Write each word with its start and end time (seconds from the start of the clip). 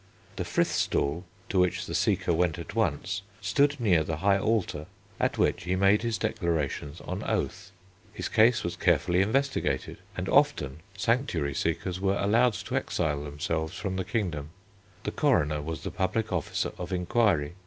The 0.37 0.45
frith 0.45 0.71
stool, 0.71 1.25
to 1.49 1.59
which 1.59 1.85
the 1.85 1.93
seeker 1.93 2.33
went 2.33 2.57
at 2.57 2.73
once, 2.73 3.21
stood 3.39 3.79
near 3.79 4.03
the 4.03 4.17
high 4.17 4.39
altar 4.39 4.87
at 5.19 5.37
which 5.37 5.65
he 5.65 5.75
made 5.75 6.01
his 6.01 6.17
declarations 6.17 7.01
on 7.01 7.21
oath. 7.21 7.71
His 8.11 8.27
case 8.27 8.63
was 8.63 8.75
carefully 8.75 9.21
investigated 9.21 9.99
and 10.17 10.27
often 10.27 10.79
sanctuary 10.97 11.53
seekers 11.53 11.99
were 11.99 12.17
allowed 12.17 12.53
to 12.53 12.75
exile 12.75 13.23
themselves 13.23 13.75
from 13.77 13.95
the 13.95 14.03
kingdom. 14.03 14.49
The 15.03 15.11
coroner 15.11 15.61
was 15.61 15.83
the 15.83 15.91
public 15.91 16.33
officer 16.33 16.71
of 16.79 16.91
inquiry. 16.91 17.53